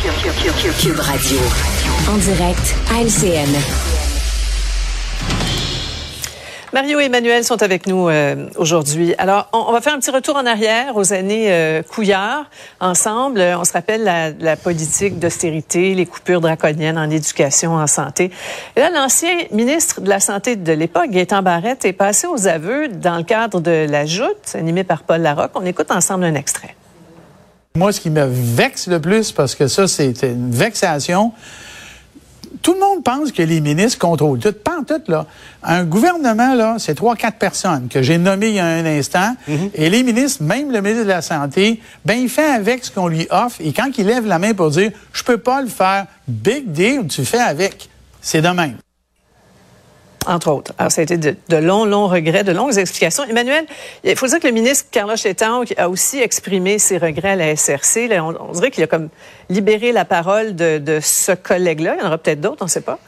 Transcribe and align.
Cube 0.00 1.00
Radio. 1.00 1.38
En 2.08 2.16
direct 2.18 2.76
à 2.94 3.02
LCN. 3.02 3.50
Mario 6.72 7.00
et 7.00 7.06
Emmanuel 7.06 7.42
sont 7.42 7.60
avec 7.64 7.88
nous 7.88 8.08
euh, 8.08 8.48
aujourd'hui. 8.56 9.16
Alors, 9.18 9.48
on, 9.52 9.72
va 9.72 9.80
faire 9.80 9.94
un 9.94 9.98
petit 9.98 10.12
retour 10.12 10.36
en 10.36 10.46
arrière 10.46 10.96
aux 10.96 11.12
années 11.12 11.50
euh, 11.50 11.82
Couillard. 11.82 12.44
Ensemble, 12.78 13.40
on 13.40 13.64
se 13.64 13.72
rappelle 13.72 14.04
la, 14.38 14.56
politique 14.56 15.18
d'austérité, 15.18 15.94
les 15.94 16.06
coupures 16.06 16.40
draconiennes 16.40 16.98
en 16.98 17.10
éducation, 17.10 17.74
en 17.74 17.88
santé. 17.88 18.30
Et 18.76 18.80
là, 18.80 18.90
l'ancien 18.90 19.34
ministre 19.50 20.00
de 20.00 20.08
la 20.08 20.20
Santé 20.20 20.54
de 20.54 20.72
l'époque, 20.72 21.10
Gaétan 21.10 21.42
Barrette, 21.42 21.84
est 21.84 21.92
passé 21.92 22.28
aux 22.28 22.46
aveux 22.46 22.86
dans 22.86 23.16
le 23.16 23.24
cadre 23.24 23.60
de 23.60 23.86
la 23.90 24.06
Joute, 24.06 24.54
animée 24.54 24.84
par 24.84 25.02
Paul 25.02 25.22
Larocque. 25.22 25.52
On 25.56 25.66
écoute 25.66 25.90
ensemble 25.90 26.22
un 26.22 26.36
extrait. 26.36 26.77
Moi, 27.78 27.92
ce 27.92 28.00
qui 28.00 28.10
me 28.10 28.24
vexe 28.26 28.88
le 28.88 29.00
plus, 29.00 29.30
parce 29.30 29.54
que 29.54 29.68
ça, 29.68 29.86
c'est 29.86 30.22
une 30.24 30.50
vexation, 30.50 31.32
tout 32.60 32.74
le 32.74 32.80
monde 32.80 33.04
pense 33.04 33.30
que 33.30 33.42
les 33.42 33.60
ministres 33.60 34.00
contrôlent 34.00 34.40
tout. 34.40 34.52
Pas 34.52 34.78
en 34.80 34.82
tout, 34.82 35.00
là. 35.06 35.26
Un 35.62 35.84
gouvernement, 35.84 36.54
là, 36.54 36.74
c'est 36.78 36.96
trois, 36.96 37.14
quatre 37.14 37.38
personnes 37.38 37.86
que 37.88 38.02
j'ai 38.02 38.18
nommées 38.18 38.48
il 38.48 38.54
y 38.54 38.58
a 38.58 38.66
un 38.66 38.84
instant. 38.84 39.36
Et 39.74 39.88
les 39.88 40.02
ministres, 40.02 40.42
même 40.42 40.72
le 40.72 40.80
ministre 40.80 41.04
de 41.04 41.08
la 41.08 41.22
Santé, 41.22 41.80
ben, 42.04 42.18
il 42.18 42.28
fait 42.28 42.50
avec 42.50 42.84
ce 42.84 42.90
qu'on 42.90 43.06
lui 43.06 43.28
offre. 43.30 43.60
Et 43.60 43.72
quand 43.72 43.90
il 43.96 44.06
lève 44.06 44.26
la 44.26 44.40
main 44.40 44.54
pour 44.54 44.70
dire, 44.70 44.90
je 45.12 45.22
peux 45.22 45.38
pas 45.38 45.62
le 45.62 45.68
faire, 45.68 46.06
big 46.26 46.72
deal, 46.72 47.06
tu 47.06 47.24
fais 47.24 47.38
avec. 47.38 47.88
C'est 48.20 48.42
de 48.42 48.48
même 48.48 48.76
entre 50.28 50.50
autres. 50.50 50.72
Alors, 50.78 50.92
ça 50.92 51.00
a 51.00 51.04
été 51.04 51.16
de, 51.16 51.56
longs, 51.56 51.86
longs 51.86 52.06
regrets, 52.06 52.44
de 52.44 52.52
longues 52.52 52.76
explications. 52.76 53.24
Emmanuel, 53.24 53.66
il 54.04 54.14
faut 54.14 54.26
dire 54.26 54.38
que 54.38 54.46
le 54.46 54.52
ministre 54.52 54.86
Carlos 54.90 55.16
Chétan 55.16 55.64
a 55.76 55.88
aussi 55.88 56.20
exprimé 56.20 56.78
ses 56.78 56.98
regrets 56.98 57.30
à 57.30 57.36
la 57.36 57.56
SRC. 57.56 58.10
on, 58.20 58.52
dirait 58.52 58.70
qu'il 58.70 58.84
a 58.84 58.86
comme 58.86 59.08
libéré 59.48 59.90
la 59.90 60.04
parole 60.04 60.54
de, 60.54 60.98
ce 61.02 61.32
collègue-là. 61.32 61.96
Il 61.96 62.00
y 62.00 62.02
en 62.02 62.08
aura 62.08 62.18
peut-être 62.18 62.40
d'autres, 62.40 62.58
on 62.60 62.66
ne 62.66 62.70
sait 62.70 62.82
pas. 62.82 62.98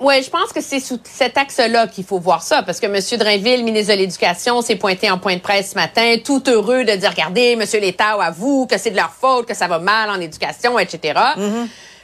Oui, 0.00 0.22
je 0.22 0.30
pense 0.30 0.50
que 0.54 0.62
c'est 0.62 0.80
sous 0.80 0.98
cet 1.04 1.36
axe-là 1.36 1.86
qu'il 1.86 2.04
faut 2.04 2.18
voir 2.18 2.42
ça, 2.42 2.62
parce 2.62 2.80
que 2.80 2.86
M. 2.86 3.18
Drainville, 3.18 3.62
ministre 3.62 3.92
de 3.92 3.98
l'Éducation, 3.98 4.62
s'est 4.62 4.76
pointé 4.76 5.10
en 5.10 5.18
point 5.18 5.34
de 5.34 5.42
presse 5.42 5.72
ce 5.72 5.74
matin, 5.74 6.16
tout 6.24 6.42
heureux 6.48 6.84
de 6.84 6.92
dire, 6.92 7.10
regardez, 7.10 7.52
M. 7.52 7.62
l'État 7.74 8.12
avoue 8.12 8.66
que 8.66 8.78
c'est 8.78 8.92
de 8.92 8.96
leur 8.96 9.12
faute, 9.12 9.44
que 9.44 9.54
ça 9.54 9.68
va 9.68 9.78
mal 9.78 10.08
en 10.08 10.18
éducation, 10.18 10.78
etc. 10.78 11.20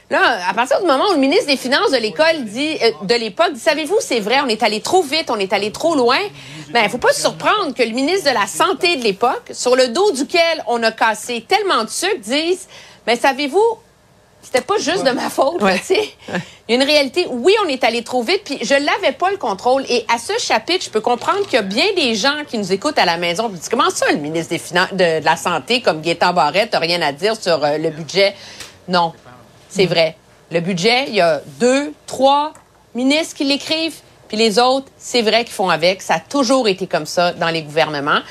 Là, 0.09 0.49
à 0.49 0.53
partir 0.53 0.79
du 0.79 0.87
moment 0.87 1.03
où 1.09 1.13
le 1.13 1.19
ministre 1.19 1.47
des 1.47 1.57
Finances 1.57 1.91
de 1.91 1.97
l'école 1.97 2.45
dit, 2.45 2.77
euh, 2.81 2.91
de 3.03 3.15
l'époque, 3.15 3.53
dit, 3.53 3.59
savez-vous, 3.59 3.97
c'est 3.99 4.21
vrai, 4.21 4.39
on 4.41 4.47
est 4.47 4.63
allé 4.63 4.79
trop 4.79 5.03
vite, 5.03 5.29
on 5.29 5.37
est 5.37 5.51
allé 5.51 5.71
trop 5.71 5.95
loin. 5.95 6.19
Ben, 6.69 6.83
il 6.83 6.89
faut 6.89 6.97
pas 6.97 7.11
se 7.11 7.21
surprendre 7.21 7.73
que 7.73 7.83
le 7.83 7.91
ministre 7.91 8.29
de 8.29 8.33
la 8.33 8.47
Santé 8.47 8.95
de 8.95 9.03
l'époque, 9.03 9.49
sur 9.51 9.75
le 9.75 9.89
dos 9.89 10.11
duquel 10.13 10.63
on 10.67 10.81
a 10.83 10.91
cassé 10.91 11.45
tellement 11.45 11.83
de 11.83 11.89
sucre, 11.89 12.19
dise, 12.21 12.67
ben, 13.05 13.17
savez-vous, 13.17 13.79
c'était 14.41 14.61
pas 14.61 14.77
juste 14.77 15.03
de 15.03 15.11
ma 15.11 15.29
faute, 15.29 15.59
tu 15.59 15.83
sais. 15.83 16.09
Il 16.67 16.75
y 16.75 16.77
a 16.77 16.81
une 16.81 16.87
réalité. 16.87 17.27
Oui, 17.29 17.53
on 17.65 17.67
est 17.67 17.83
allé 17.83 18.01
trop 18.01 18.23
vite, 18.23 18.43
puis 18.45 18.59
je 18.61 18.75
l'avais 18.75 19.11
pas 19.11 19.29
le 19.29 19.35
contrôle. 19.35 19.83
Et 19.89 20.05
à 20.07 20.17
ce 20.17 20.33
chapitre, 20.39 20.85
je 20.85 20.89
peux 20.89 21.01
comprendre 21.01 21.41
qu'il 21.43 21.55
y 21.55 21.57
a 21.57 21.63
bien 21.63 21.87
des 21.97 22.15
gens 22.15 22.43
qui 22.47 22.57
nous 22.57 22.71
écoutent 22.71 22.97
à 22.97 23.03
la 23.03 23.17
maison. 23.17 23.49
Puis 23.49 23.59
comment 23.69 23.89
ça, 23.89 24.09
le 24.09 24.19
ministre 24.19 24.51
des 24.51 24.57
Finances, 24.57 24.93
de, 24.93 25.21
la 25.21 25.35
Santé, 25.35 25.81
comme 25.81 25.99
Gaétan 25.99 26.31
Barrette, 26.31 26.71
n'a 26.71 26.79
rien 26.79 27.01
à 27.01 27.11
dire 27.11 27.35
sur 27.35 27.61
euh, 27.61 27.77
le 27.77 27.89
budget? 27.89 28.35
Non. 28.87 29.11
C'est 29.69 29.85
vrai. 29.85 30.15
Le 30.51 30.59
budget, 30.59 31.05
il 31.07 31.15
y 31.15 31.21
a 31.21 31.41
deux, 31.59 31.93
trois 32.05 32.53
ministres 32.95 33.35
qui 33.35 33.43
l'écrivent, 33.43 33.99
puis 34.27 34.37
les 34.37 34.59
autres, 34.59 34.87
c'est 34.97 35.21
vrai 35.21 35.43
qu'ils 35.43 35.53
font 35.53 35.69
avec. 35.69 36.01
Ça 36.01 36.15
a 36.15 36.19
toujours 36.19 36.67
été 36.67 36.87
comme 36.87 37.05
ça 37.05 37.33
dans 37.33 37.49
les 37.49 37.63
gouvernements. 37.63 38.21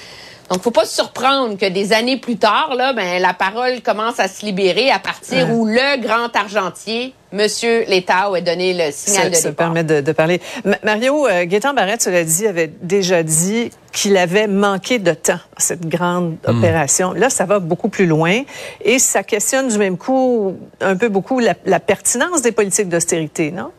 Donc, 0.51 0.63
faut 0.63 0.71
pas 0.71 0.85
se 0.85 0.95
surprendre 0.95 1.59
que 1.59 1.67
des 1.67 1.93
années 1.93 2.19
plus 2.19 2.37
tard, 2.37 2.75
là, 2.77 2.93
ben, 2.93 3.21
la 3.21 3.35
parole 3.35 3.81
commence 3.83 4.21
à 4.21 4.29
se 4.29 4.47
libérer 4.47 4.91
à 4.91 5.01
partir 5.01 5.51
où 5.51 5.67
le 5.67 6.01
grand 6.01 6.35
argentier, 6.37 7.15
Monsieur 7.33 7.85
l'État, 7.89 8.31
a 8.33 8.41
donné 8.41 8.73
le 8.73 8.93
signal 8.93 9.31
de 9.31 9.35
ça 9.35 9.51
permet 9.53 9.83
de, 9.83 10.13
parler. 10.13 10.41
Mario 10.85 11.27
euh, 11.27 11.45
Gaétan 11.45 11.75
Barrette, 11.75 12.03
cela 12.03 12.23
dit, 12.23 12.47
avait 12.47 12.71
déjà 12.81 13.25
dit 13.25 13.71
qu'il 13.93 14.17
avait 14.17 14.47
manqué 14.47 15.01
de 15.01 15.13
temps 15.13 15.41
à 15.57 15.61
cette 15.61 15.87
grande 15.87 16.37
hmm. 16.47 16.59
opération. 16.59 17.13
Là, 17.13 17.29
ça 17.29 17.45
va 17.45 17.59
beaucoup 17.59 17.89
plus 17.89 18.07
loin 18.07 18.43
et 18.85 18.99
ça 19.01 19.25
questionne 19.25 19.69
du 19.69 19.79
même 19.79 19.99
coup 19.99 20.57
un 20.81 20.97
peu 20.97 21.09
beaucoup 21.09 21.41
la, 21.41 21.81
pertinence 21.81 22.43
des 22.43 22.53
politiques 22.53 22.89
d'austérité, 22.89 23.51
non? 23.51 23.71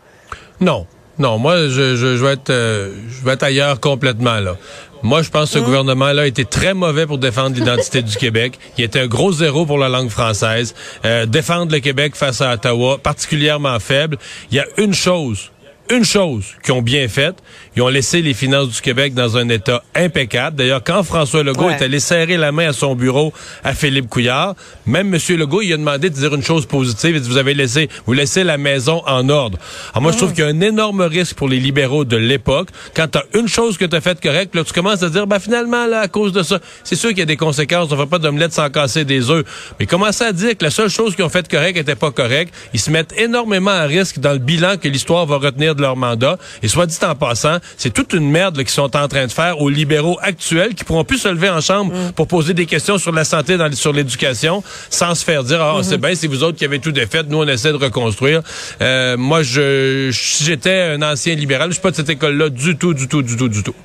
Non. 0.60 0.86
Non, 1.20 1.40
moi, 1.40 1.68
je, 1.68 1.96
je, 1.96 2.16
je 2.16 2.24
vais 2.24 2.34
être, 2.34 2.52
euh, 2.52 2.94
je 3.10 3.26
vais 3.26 3.34
être 3.34 3.42
ailleurs 3.42 3.80
complètement 3.80 4.40
là. 4.40 4.56
Moi, 5.04 5.22
je 5.22 5.30
pense 5.30 5.52
que 5.52 5.60
ce 5.60 5.64
gouvernement-là 5.64 6.24
a 6.24 6.26
été 6.26 6.46
très 6.46 6.74
mauvais 6.74 7.06
pour 7.06 7.18
défendre 7.18 7.56
l'identité 7.56 8.02
du 8.02 8.16
Québec. 8.16 8.58
Il 8.78 8.84
était 8.84 9.00
un 9.00 9.08
gros 9.08 9.32
zéro 9.32 9.66
pour 9.66 9.78
la 9.78 9.90
langue 9.90 10.10
française. 10.10 10.74
Euh, 11.06 11.26
défendre 11.26 11.72
le 11.72 11.80
Québec 11.80 12.16
face 12.16 12.42
à 12.42 12.54
Ottawa, 12.54 12.98
particulièrement 12.98 13.80
faible. 13.80 14.18
Il 14.52 14.58
y 14.58 14.60
a 14.60 14.66
une 14.78 14.94
chose 14.94 15.52
une 15.90 16.04
chose 16.04 16.46
qu'ils 16.64 16.74
ont 16.74 16.82
bien 16.82 17.08
faite, 17.08 17.36
ils 17.78 17.82
ont 17.84 17.90
laissé 17.90 18.24
les 18.24 18.34
finances 18.34 18.70
du 18.70 18.82
Québec 18.82 19.14
dans 19.14 19.38
un 19.38 19.50
état 19.50 19.84
impeccable. 19.94 20.56
D'ailleurs, 20.56 20.82
quand 20.84 21.04
François 21.04 21.44
Legault 21.44 21.70
est 21.70 21.84
allé 21.84 22.00
serrer 22.00 22.36
la 22.36 22.52
main 22.52 22.70
à 22.70 22.74
son 22.74 22.96
bureau 22.96 23.32
à 23.64 23.76
Philippe 23.76 24.10
Couillard, 24.10 24.56
même 24.88 25.14
M. 25.14 25.38
Legault, 25.38 25.62
il 25.62 25.72
a 25.74 25.78
demandé 25.78 26.10
de 26.10 26.16
dire 26.16 26.34
une 26.34 26.42
chose 26.42 26.66
positive. 26.66 27.16
Il 27.16 27.22
dit, 27.22 27.30
vous 27.30 27.38
avez 27.38 27.54
laissé, 27.54 27.88
vous 28.08 28.14
laissez 28.14 28.44
la 28.44 28.58
maison 28.58 29.04
en 29.06 29.30
ordre. 29.30 29.60
Alors 29.92 30.02
moi, 30.02 30.12
je 30.12 30.18
trouve 30.18 30.34
qu'il 30.34 30.44
y 30.44 30.48
a 30.48 30.50
un 30.50 30.62
énorme 30.62 31.02
risque 31.02 31.36
pour 31.36 31.48
les 31.48 31.60
libéraux 31.60 32.04
de 32.04 32.18
l'époque. 32.18 32.70
Quand 32.96 33.10
tu 33.10 33.20
as 33.20 33.26
une 33.40 33.48
chose 33.48 33.78
que 33.78 33.86
tu 33.86 33.96
as 33.96 34.02
faite 34.02 34.22
correcte, 34.22 34.56
là, 34.56 34.64
tu 34.64 34.74
commences 34.74 35.04
à 35.04 35.10
dire, 35.12 35.28
ben, 35.28 35.38
finalement, 35.38 35.86
là, 35.86 36.00
à 36.00 36.08
cause 36.08 36.34
de 36.34 36.42
ça, 36.42 36.60
c'est 36.84 36.96
sûr 36.96 37.10
qu'il 37.10 37.20
y 37.20 37.22
a 37.22 37.26
des 37.26 37.38
conséquences. 37.38 37.92
On 37.92 37.96
ne 37.96 38.02
fait 38.02 38.10
pas 38.10 38.18
d'omelette 38.18 38.54
sans 38.54 38.72
casser 38.72 39.06
des 39.06 39.30
œufs. 39.30 39.46
Mais 39.80 39.86
commencer 39.86 40.24
à 40.24 40.32
dire 40.34 40.58
que 40.58 40.64
la 40.64 40.72
seule 40.72 40.90
chose 40.90 41.16
qu'ils 41.16 41.26
ont 41.26 41.30
faite 41.30 41.48
correcte 41.48 41.78
n'était 41.78 41.94
pas 41.94 42.10
correcte, 42.10 42.56
ils 42.74 42.80
se 42.80 42.90
mettent 42.90 43.14
énormément 43.20 43.70
à 43.70 43.84
risque 43.84 44.18
dans 44.18 44.34
le 44.34 44.40
bilan 44.40 44.78
que 44.78 44.88
l'histoire 44.88 45.28
va 45.28 45.38
retenir 45.38 45.76
de 45.76 45.84
leur 45.84 45.96
mandat. 45.96 46.40
Et 46.64 46.68
soit 46.68 46.88
dit 46.88 46.98
en 47.04 47.14
passant, 47.14 47.60
c'est 47.78 47.94
toute 47.94 48.14
une 48.14 48.30
merde 48.30 48.58
qu'ils 48.58 48.70
sont 48.70 48.96
en 48.96 49.08
train 49.08 49.26
de 49.26 49.32
faire 49.32 49.62
aux 49.62 49.70
libéraux 49.70 50.18
actuels 50.22 50.76
qui 50.76 50.84
pourront 50.84 51.04
plus 51.04 51.18
se 51.18 51.28
lever 51.28 51.50
en 51.50 51.62
chambre 51.62 51.94
mm. 51.94 52.12
pour 52.14 52.28
poser 52.28 52.54
des 52.54 52.66
questions 52.66 52.98
sur 52.98 53.12
la 53.12 53.24
santé, 53.24 53.58
dans, 53.58 53.72
sur 53.74 53.94
l'éducation, 53.94 54.64
sans 54.90 55.16
se 55.16 55.24
faire 55.24 55.44
dire, 55.44 55.62
ah, 55.62 55.80
c'est 55.82 55.98
mm-hmm. 55.98 56.02
bien, 56.02 56.16
c'est 56.16 56.28
vous 56.28 56.44
autres 56.44 56.58
qui 56.58 56.66
avez 56.66 56.80
tout 56.80 56.92
défait, 56.92 57.24
nous 57.28 57.40
on 57.40 57.48
essaie 57.48 57.72
de 57.72 57.78
reconstruire. 57.78 58.42
Euh, 58.82 59.18
moi, 59.18 59.44
je, 59.44 60.10
si 60.12 60.44
j'étais 60.44 60.82
un 60.82 61.02
ancien 61.02 61.36
libéral, 61.36 61.70
je 61.70 61.74
suis 61.74 61.82
pas 61.82 61.92
de 61.92 61.96
cette 61.96 62.10
école-là 62.10 62.50
du 62.50 62.78
tout, 62.78 62.94
du 62.94 63.08
tout, 63.08 63.22
du 63.22 63.36
tout, 63.36 63.50
du 63.50 63.64
tout. 63.64 63.76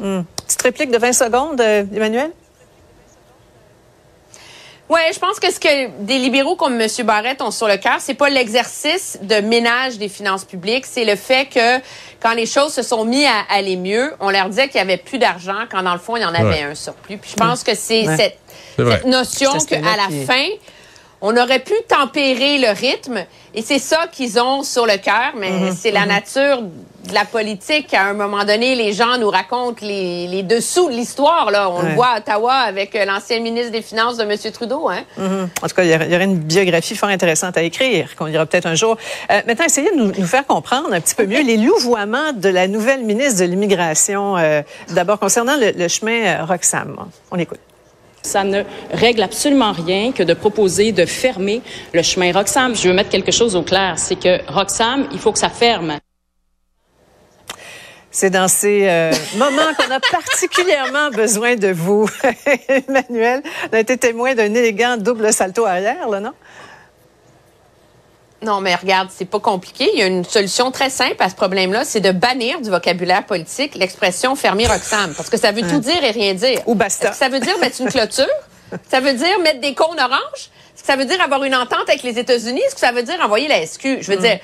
Mm. 0.00 0.20
Petite 0.46 0.62
réplique 0.62 0.90
de 0.90 0.98
20 0.98 1.12
secondes, 1.12 1.60
euh, 1.60 1.84
Emmanuel? 1.94 2.30
Oui, 4.88 5.00
je 5.12 5.18
pense 5.18 5.38
que 5.38 5.52
ce 5.52 5.60
que 5.60 5.88
des 6.02 6.18
libéraux 6.18 6.56
comme 6.56 6.80
M. 6.80 6.88
Barrette 7.04 7.42
ont 7.42 7.50
sur 7.50 7.68
le 7.68 7.76
cœur, 7.76 7.96
c'est 7.98 8.14
pas 8.14 8.30
l'exercice 8.30 9.18
de 9.22 9.36
ménage 9.36 9.98
des 9.98 10.08
finances 10.08 10.44
publiques, 10.44 10.86
c'est 10.86 11.04
le 11.04 11.14
fait 11.14 11.46
que 11.46 11.78
quand 12.20 12.32
les 12.32 12.46
choses 12.46 12.72
se 12.72 12.82
sont 12.82 13.04
mis 13.04 13.26
à 13.26 13.44
aller 13.50 13.76
mieux, 13.76 14.14
on 14.20 14.30
leur 14.30 14.48
disait 14.48 14.68
qu'il 14.68 14.78
y 14.78 14.82
avait 14.82 14.96
plus 14.96 15.18
d'argent 15.18 15.66
quand 15.70 15.82
dans 15.82 15.92
le 15.92 15.98
fond 15.98 16.16
il 16.16 16.22
y 16.22 16.24
en 16.24 16.34
avait 16.34 16.62
un 16.62 16.74
surplus. 16.74 17.18
Puis 17.18 17.32
je 17.32 17.36
pense 17.36 17.62
que 17.62 17.74
c'est 17.74 18.04
cette, 18.16 18.38
cette, 18.76 19.04
notion 19.04 19.52
qu'à 19.58 19.80
la 19.80 20.08
fin 20.26 20.46
on 21.20 21.36
aurait 21.36 21.58
pu 21.58 21.74
tempérer 21.88 22.58
le 22.58 22.68
rythme 22.68 23.24
et 23.54 23.62
c'est 23.62 23.78
ça 23.78 24.06
qu'ils 24.10 24.38
ont 24.38 24.62
sur 24.62 24.86
le 24.86 24.98
cœur, 24.98 25.32
mais 25.36 25.50
mhm, 25.50 25.76
c'est 25.76 25.90
la 25.90 26.02
mhm. 26.02 26.08
nature 26.08 26.62
de 26.62 27.14
la 27.14 27.24
politique. 27.24 27.92
À 27.94 28.04
un 28.04 28.12
moment 28.12 28.44
donné, 28.44 28.74
les 28.74 28.92
gens 28.92 29.18
nous 29.18 29.30
racontent 29.30 29.84
les, 29.84 30.42
dessous 30.42 30.88
de 30.90 30.94
l'histoire. 30.94 31.50
Là, 31.50 31.70
on 31.70 31.82
le 31.82 31.94
voit 31.94 32.08
à 32.08 32.18
Ottawa 32.18 32.52
avec 32.52 32.94
euh, 32.94 33.04
l'ancien 33.04 33.40
ministre 33.40 33.72
des 33.72 33.82
Finances 33.82 34.16
de 34.16 34.24
M. 34.24 34.36
Trudeau. 34.52 34.88
Hein? 34.88 35.02
Mhm. 35.16 35.48
En 35.62 35.68
tout 35.68 35.74
cas, 35.74 35.82
il 35.82 35.90
y, 35.90 35.94
aurait 35.94 36.24
une 36.24 36.38
biographie 36.38 36.94
fort 36.94 37.08
intéressante 37.08 37.56
à 37.56 37.62
écrire, 37.62 38.14
qu'on 38.16 38.26
ira 38.26 38.46
peut-être 38.46 38.66
un 38.66 38.74
jour. 38.74 38.96
Euh, 39.30 39.40
maintenant, 39.46 39.64
essayez 39.64 39.90
de 39.90 39.96
nous, 39.96 40.26
faire 40.26 40.46
comprendre 40.46 40.92
un 40.92 41.00
petit 41.00 41.14
peu 41.14 41.26
mieux 41.26 41.42
les 41.42 41.56
louvoiements 41.56 42.32
de 42.32 42.48
la 42.48 42.68
nouvelle 42.68 43.02
ministre 43.02 43.40
de 43.40 43.46
l'Immigration. 43.46 44.36
Euh, 44.36 44.62
d'abord, 44.90 45.18
concernant 45.18 45.56
le, 45.56 45.72
le 45.72 45.88
chemin 45.88 46.44
Roxham. 46.44 46.96
On 47.30 47.38
écoute. 47.38 47.60
Ça 48.22 48.44
ne 48.44 48.62
règle 48.92 49.22
absolument 49.22 49.72
rien 49.72 50.12
que 50.12 50.22
de 50.22 50.34
proposer 50.34 50.92
de 50.92 51.06
fermer 51.06 51.62
le 51.92 52.02
chemin 52.02 52.32
Roxham. 52.32 52.74
Je 52.74 52.88
veux 52.88 52.94
mettre 52.94 53.10
quelque 53.10 53.32
chose 53.32 53.56
au 53.56 53.62
clair, 53.62 53.94
c'est 53.96 54.16
que 54.16 54.40
Roxham, 54.50 55.08
il 55.12 55.18
faut 55.18 55.32
que 55.32 55.38
ça 55.38 55.50
ferme. 55.50 55.98
C'est 58.10 58.30
dans 58.30 58.48
ces 58.48 58.88
euh, 58.88 59.12
moments 59.36 59.72
qu'on 59.76 59.92
a 59.92 60.00
particulièrement 60.00 61.10
besoin 61.10 61.56
de 61.56 61.68
vous, 61.68 62.08
Emmanuel. 62.68 63.42
On 63.70 63.76
a 63.76 63.80
été 63.80 63.96
témoin 63.96 64.34
d'un 64.34 64.52
élégant 64.54 64.96
double 64.96 65.32
salto 65.32 65.64
arrière, 65.64 66.08
là, 66.08 66.20
non? 66.20 66.32
Non, 68.40 68.60
mais 68.60 68.74
regarde, 68.74 69.08
c'est 69.12 69.24
pas 69.24 69.40
compliqué. 69.40 69.90
Il 69.94 69.98
y 69.98 70.02
a 70.02 70.06
une 70.06 70.24
solution 70.24 70.70
très 70.70 70.90
simple 70.90 71.16
à 71.18 71.28
ce 71.28 71.34
problème-là, 71.34 71.84
c'est 71.84 72.00
de 72.00 72.12
bannir 72.12 72.60
du 72.60 72.70
vocabulaire 72.70 73.26
politique 73.26 73.74
l'expression 73.74 74.36
fermer 74.36 74.66
Roxham, 74.66 75.12
parce 75.14 75.28
que 75.28 75.36
ça 75.36 75.50
veut 75.50 75.62
tout 75.62 75.80
dire 75.80 76.04
et 76.04 76.12
rien 76.12 76.34
dire. 76.34 76.60
Ou 76.66 76.74
basta. 76.74 77.12
ça 77.12 77.28
veut 77.28 77.40
dire 77.40 77.58
mettre 77.58 77.80
une 77.80 77.88
clôture? 77.88 78.26
ça 78.88 79.00
veut 79.00 79.14
dire 79.14 79.40
mettre 79.40 79.60
des 79.60 79.74
cônes 79.74 79.98
oranges? 79.98 80.50
ça 80.88 80.96
veut 80.96 81.04
dire 81.04 81.20
avoir 81.20 81.44
une 81.44 81.54
entente 81.54 81.88
avec 81.88 82.02
les 82.02 82.18
États-Unis? 82.18 82.60
Est-ce 82.66 82.74
que 82.74 82.80
ça 82.80 82.92
veut 82.92 83.02
dire 83.02 83.18
envoyer 83.20 83.48
la 83.48 83.66
SQ? 83.66 83.98
Je 84.00 84.10
veux 84.10 84.18
mm. 84.18 84.22
dire, 84.22 84.38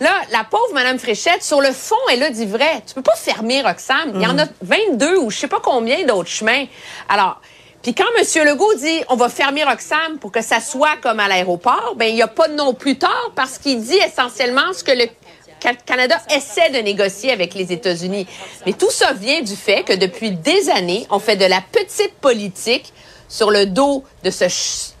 là, 0.00 0.10
la 0.32 0.44
pauvre 0.44 0.72
Madame 0.72 0.98
Fréchette, 0.98 1.42
sur 1.42 1.60
le 1.60 1.72
fond, 1.72 1.94
elle 2.10 2.22
a 2.22 2.30
dit 2.30 2.46
vrai. 2.46 2.82
Tu 2.86 2.94
peux 2.94 3.02
pas 3.02 3.14
fermer 3.14 3.62
Roxham. 3.62 4.12
Il 4.14 4.22
y 4.22 4.26
en 4.26 4.38
a 4.38 4.46
22 4.62 5.14
mm. 5.14 5.18
ou 5.22 5.30
je 5.30 5.36
sais 5.36 5.48
pas 5.48 5.60
combien 5.62 6.04
d'autres 6.04 6.30
chemins. 6.30 6.64
Alors, 7.08 7.40
Puis 7.84 7.94
quand 7.94 8.04
M. 8.18 8.46
Legault 8.46 8.74
dit 8.74 9.04
on 9.10 9.14
va 9.14 9.28
fermer 9.28 9.62
Roxham 9.62 10.18
pour 10.18 10.32
que 10.32 10.42
ça 10.42 10.58
soit 10.58 10.96
comme 11.02 11.20
à 11.20 11.28
l'aéroport, 11.28 11.94
ben 11.96 12.06
il 12.06 12.14
n'y 12.14 12.22
a 12.22 12.28
pas 12.28 12.48
non 12.48 12.72
plus 12.72 12.96
tort 12.96 13.32
parce 13.36 13.58
qu'il 13.58 13.82
dit 13.82 13.98
essentiellement 13.98 14.72
ce 14.72 14.82
que 14.82 14.92
le 14.92 15.06
Canada 15.84 16.16
essaie 16.34 16.70
de 16.70 16.78
négocier 16.78 17.30
avec 17.30 17.54
les 17.54 17.72
États-Unis. 17.72 18.26
Mais 18.64 18.72
tout 18.72 18.90
ça 18.90 19.12
vient 19.12 19.42
du 19.42 19.54
fait 19.54 19.82
que 19.82 19.92
depuis 19.92 20.30
des 20.30 20.70
années, 20.70 21.06
on 21.10 21.18
fait 21.18 21.36
de 21.36 21.44
la 21.44 21.60
petite 21.60 22.14
politique 22.20 22.92
sur 23.28 23.50
le 23.50 23.66
dos 23.66 24.02
de 24.22 24.30
ce, 24.30 24.46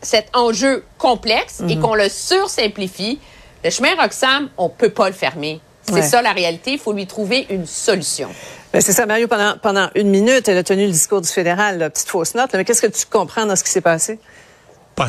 cet 0.02 0.28
enjeu 0.34 0.84
complexe 0.98 1.60
et 1.60 1.76
mhm. 1.76 1.80
qu'on 1.80 1.94
le 1.94 2.10
sursimplifie. 2.10 3.18
Le 3.62 3.70
chemin 3.70 3.94
Roxham, 3.94 4.50
on 4.58 4.68
peut 4.68 4.90
pas 4.90 5.08
le 5.08 5.14
fermer. 5.14 5.60
C'est 5.90 6.02
ça 6.02 6.22
la 6.22 6.32
réalité. 6.32 6.72
Il 6.72 6.78
faut 6.78 6.92
lui 6.92 7.06
trouver 7.06 7.46
une 7.50 7.66
solution. 7.66 8.30
Ben 8.74 8.80
c'est 8.80 8.92
ça, 8.92 9.06
Mario. 9.06 9.28
Pendant, 9.28 9.56
pendant 9.56 9.88
une 9.94 10.08
minute, 10.08 10.48
elle 10.48 10.58
a 10.58 10.64
tenu 10.64 10.86
le 10.86 10.90
discours 10.90 11.20
du 11.20 11.28
fédéral, 11.28 11.78
la 11.78 11.90
petite 11.90 12.08
fausse 12.08 12.34
note. 12.34 12.50
mais 12.54 12.64
qu'est-ce 12.64 12.82
que 12.82 12.88
tu 12.88 13.06
comprends 13.08 13.46
dans 13.46 13.54
ce 13.54 13.62
qui 13.62 13.70
s'est 13.70 13.80
passé? 13.80 14.18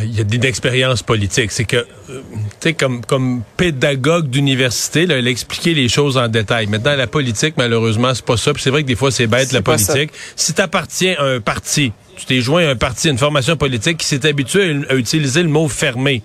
il 0.04 0.16
y 0.16 0.20
a 0.20 0.24
une 0.32 0.46
expérience 0.46 1.02
politique. 1.02 1.52
C'est 1.52 1.66
que, 1.66 1.78
euh, 1.78 1.84
tu 2.10 2.20
sais, 2.60 2.74
comme, 2.74 3.04
comme 3.04 3.42
pédagogue 3.58 4.30
d'université, 4.30 5.08
elle 5.10 5.28
expliquait 5.28 5.74
les 5.74 5.90
choses 5.90 6.16
en 6.16 6.28
détail. 6.28 6.68
Maintenant, 6.68 6.96
la 6.96 7.08
politique, 7.08 7.56
malheureusement, 7.58 8.14
c'est 8.14 8.26
pas 8.26 8.38
ça. 8.38 8.52
c'est 8.56 8.70
vrai 8.70 8.84
que 8.84 8.88
des 8.88 8.96
fois, 8.96 9.10
c'est 9.10 9.26
bête, 9.26 9.52
la 9.52 9.64
politique. 9.64 10.12
Si 10.36 10.54
tu 10.54 10.62
appartiens 10.62 11.16
à 11.18 11.24
un 11.24 11.40
parti, 11.40 11.92
tu 12.18 12.26
t'es 12.28 12.42
joint 12.42 12.68
à 12.68 12.70
un 12.70 12.76
parti, 12.76 13.10
une 13.10 13.18
formation 13.18 13.58
politique 13.58 13.98
qui 13.98 14.06
s'est 14.06 14.28
habitué 14.28 14.76
à 14.90 14.94
utiliser 14.94 15.42
le 15.42 15.50
mot 15.50 15.68
fermé 15.68 16.22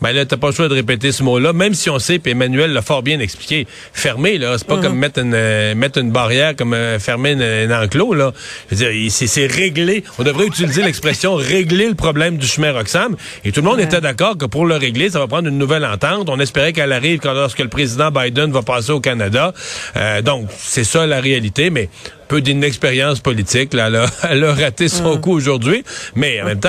ben 0.00 0.12
là, 0.12 0.24
t'as 0.24 0.36
pas 0.36 0.48
le 0.48 0.54
choix 0.54 0.68
de 0.68 0.74
répéter 0.74 1.12
ce 1.12 1.22
mot-là, 1.22 1.52
même 1.52 1.74
si 1.74 1.90
on 1.90 1.98
sait, 1.98 2.18
puis 2.18 2.32
Emmanuel 2.32 2.72
l'a 2.72 2.82
fort 2.82 3.02
bien 3.02 3.20
expliqué, 3.20 3.66
fermer, 3.92 4.38
là, 4.38 4.56
c'est 4.58 4.66
pas 4.66 4.76
mhm. 4.76 4.82
comme 4.82 4.96
mettre 4.96 5.20
une, 5.20 5.34
euh, 5.34 5.74
mettre 5.74 5.98
une 5.98 6.10
barrière, 6.10 6.56
comme 6.56 6.74
euh, 6.74 6.98
fermer 6.98 7.32
un 7.32 7.82
enclos, 7.82 8.14
là. 8.14 8.32
Je 8.70 8.76
veux 8.76 8.92
dire, 8.92 9.10
c'est 9.10 9.46
réglé. 9.46 10.04
On 10.18 10.22
devrait 10.22 10.46
utiliser 10.46 10.82
l'expression 10.82 11.34
régler 11.34 11.88
le 11.88 11.94
problème 11.94 12.36
du 12.36 12.46
chemin 12.46 12.72
Roxham. 12.72 13.16
Et 13.44 13.52
tout 13.52 13.60
le 13.60 13.68
monde 13.68 13.80
était 13.80 14.00
d'accord 14.00 14.36
que 14.36 14.46
pour 14.46 14.66
le 14.66 14.76
régler, 14.76 15.10
ça 15.10 15.18
va 15.18 15.26
prendre 15.26 15.48
une 15.48 15.58
nouvelle 15.58 15.84
entente. 15.84 16.28
On 16.28 16.38
espérait 16.40 16.72
qu'elle 16.72 16.92
arrive 16.92 17.20
quand 17.20 17.32
lorsque 17.32 17.58
le 17.58 17.68
président 17.68 18.10
Biden 18.10 18.50
va 18.52 18.62
passer 18.62 18.92
au 18.92 19.00
Canada. 19.00 19.52
Euh, 19.96 20.22
donc, 20.22 20.48
c'est 20.56 20.84
ça 20.84 21.06
la 21.06 21.20
réalité, 21.20 21.70
mais 21.70 21.88
peu 22.30 22.40
d'inexpérience 22.40 23.18
politique. 23.18 23.74
Là, 23.74 23.88
elle, 24.30 24.44
a, 24.44 24.54
raté 24.54 24.88
son 24.88 25.16
mm. 25.16 25.20
coup 25.20 25.32
aujourd'hui. 25.32 25.84
Mais 26.14 26.40
en 26.40 26.46
même 26.46 26.60
temps, 26.60 26.68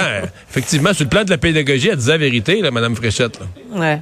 effectivement, 0.49 0.93
sur 0.93 1.05
le 1.05 1.09
plan 1.09 1.23
de 1.23 1.29
la 1.29 1.37
pédagogie, 1.37 1.89
elle 1.89 1.97
disait 1.97 2.11
la 2.11 2.17
vérité, 2.17 2.61
là, 2.61 2.71
Mme 2.71 2.95
Fréchette. 2.95 3.39
Ouais. 3.71 3.99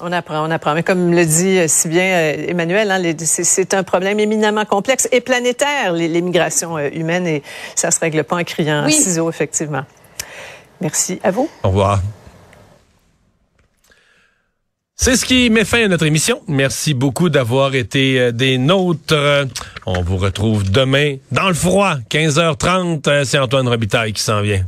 On 0.00 0.12
apprend, 0.12 0.46
on 0.46 0.50
apprend. 0.50 0.74
Mais 0.74 0.82
comme 0.82 1.12
le 1.12 1.24
dit 1.24 1.68
si 1.68 1.88
bien 1.88 2.04
euh, 2.04 2.46
Emmanuel, 2.48 2.90
hein, 2.90 3.14
c'est 3.18 3.74
un 3.74 3.82
problème 3.82 4.20
éminemment 4.20 4.64
complexe 4.64 5.08
et 5.10 5.20
planétaire, 5.20 5.92
les, 5.92 6.20
migrations 6.20 6.76
euh, 6.76 6.88
humaines, 6.92 7.26
et 7.26 7.42
ça 7.74 7.90
se 7.90 7.98
règle 8.00 8.22
pas 8.24 8.36
en 8.36 8.44
criant 8.44 8.84
oui. 8.84 8.92
ciseaux, 8.92 9.28
effectivement. 9.30 9.84
Merci 10.80 11.18
à 11.24 11.30
vous. 11.30 11.48
Au 11.62 11.68
revoir. 11.68 12.00
C'est 15.00 15.14
ce 15.14 15.24
qui 15.24 15.48
met 15.48 15.64
fin 15.64 15.84
à 15.84 15.88
notre 15.88 16.06
émission. 16.06 16.42
Merci 16.48 16.92
beaucoup 16.92 17.28
d'avoir 17.28 17.76
été 17.76 18.18
euh, 18.18 18.32
des 18.32 18.58
nôtres. 18.58 19.46
On 19.86 20.02
vous 20.02 20.16
retrouve 20.16 20.68
demain 20.72 21.14
dans 21.30 21.46
le 21.46 21.54
froid, 21.54 21.94
15h30. 22.10 23.24
C'est 23.24 23.38
Antoine 23.38 23.68
Robitaille 23.68 24.12
qui 24.12 24.20
s'en 24.20 24.40
vient. 24.42 24.64